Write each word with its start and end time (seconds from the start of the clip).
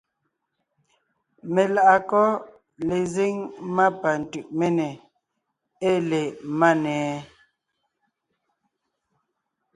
Meláʼakɔ́ 1.53 2.27
lezíŋ 2.87 3.33
má 3.75 3.85
pa 4.01 4.09
Tʉʼméne 4.31 4.87
ée 5.87 5.97
le 6.09 6.21
Máne? 6.59 6.93